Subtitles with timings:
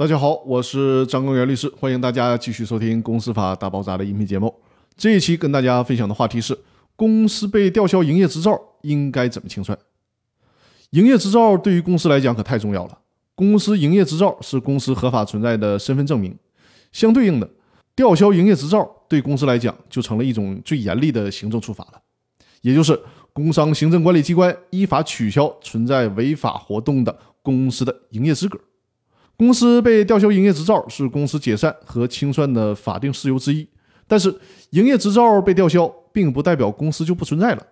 [0.00, 4.50] 大家好，我是张公元律师，欢迎大家继续收听《公司法大爆炸》的音频节目。
[4.96, 6.58] 这一期跟大家分享的话题是：
[6.96, 9.78] 公司被吊销营业执照应该怎么清算？
[10.92, 12.98] 营业执照对于公司来讲可太重要了。
[13.34, 16.34] 公司营业执照是公司合法存在的身份证明，
[16.92, 17.46] 相对应的，
[17.94, 22.00] 吊销营业执照对公司来讲就成了一种最严厉的行政处罚了，
[22.62, 22.98] 也就是
[23.34, 28.58] 工商行政管理机关依法取消存在违法活动的公司的营业资格。
[29.40, 33.66] 公司被吊销营业执照是公司解散和清算的法定事由之一，
[34.06, 34.38] 但是
[34.72, 37.66] 营业执照被吊销，并不代表公司就不存在了。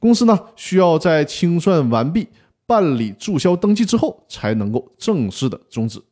[0.00, 2.26] 公司呢，需要在清算完毕、
[2.66, 6.02] 办理注销登记之后，才能够正式的终止。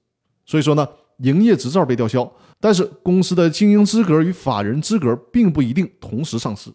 [0.46, 0.86] 所以说呢，
[1.19, 6.70] 营业执照被吊销，但是公司的经营资格与法人资格并不一定同时丧失。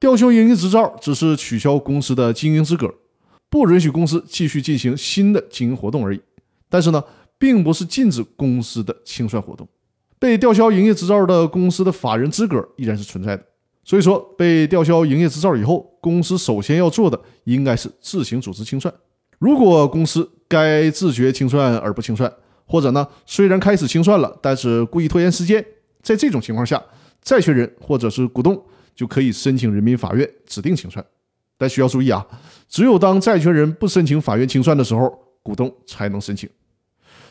[0.00, 2.92] 吊销营业执照只是取消公司的经营资格，
[3.48, 6.20] 不允许公司继续进行新的经营活动而已。
[6.72, 7.02] 但是呢，
[7.40, 9.66] 并不是禁止公司的清算活动，
[10.18, 13.42] 被吊销营业执照的公司的法人资格依然是存在的。
[13.82, 18.94] 所以说，被吊销营业执照以后，公司首先要做的应该是自行组织清算。
[19.38, 22.30] 如果公司该自觉清算而不清算，
[22.66, 25.64] 或者呢，虽然开始清算了，但是故意拖延时间，
[26.02, 26.80] 在这种情况下，
[27.22, 28.62] 债权人或者是股东
[28.94, 31.02] 就可以申请人民法院指定清算。
[31.56, 32.24] 但需要注意啊，
[32.68, 36.48] 只有当债权人不申请法院清算的时候，股东才能申请。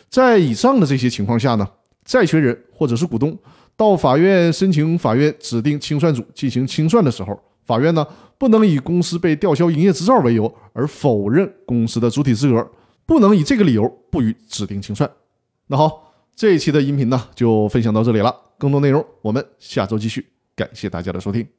[0.10, 1.68] 在以上的这些情况下呢，
[2.04, 3.38] 债权人或者是股东
[3.78, 8.06] 到法院申请法院指定清算组进行清算的时候，法院呢
[8.38, 12.68] 不能以公司被吊销营业执照为由而否认公司的主体资格，
[13.06, 15.10] 不能以这个理由不予指定清算。
[15.68, 21.59] 那好，这一期的音频呢就分享到这里了，更多内容我们下周继续，感谢大家的收听。